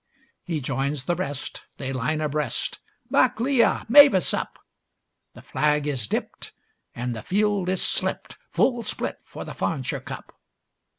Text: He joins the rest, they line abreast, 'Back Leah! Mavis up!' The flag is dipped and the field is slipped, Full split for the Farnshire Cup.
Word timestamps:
He 0.43 0.61
joins 0.61 1.03
the 1.03 1.15
rest, 1.15 1.61
they 1.77 1.93
line 1.93 2.21
abreast, 2.21 2.79
'Back 3.11 3.39
Leah! 3.39 3.85
Mavis 3.87 4.33
up!' 4.33 4.57
The 5.35 5.43
flag 5.43 5.85
is 5.85 6.07
dipped 6.07 6.53
and 6.95 7.15
the 7.15 7.21
field 7.21 7.69
is 7.69 7.83
slipped, 7.83 8.35
Full 8.49 8.81
split 8.81 9.19
for 9.23 9.45
the 9.45 9.53
Farnshire 9.53 9.99
Cup. 9.99 10.33